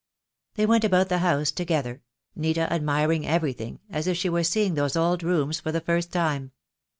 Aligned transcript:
They 0.55 0.65
went 0.65 0.83
about 0.83 1.09
the 1.09 1.19
house 1.19 1.51
together, 1.51 2.01
Nita 2.35 2.73
admiring 2.73 3.27
everything, 3.27 3.81
as 3.91 4.07
if 4.07 4.17
she 4.17 4.29
were 4.29 4.43
seeing 4.43 4.73
those 4.73 4.95
old 4.95 5.21
rooms 5.21 5.59
for 5.59 5.71
the 5.71 5.79
first 5.79 6.11
time. 6.11 6.53